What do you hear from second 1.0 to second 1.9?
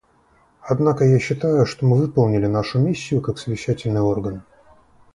я считаю, что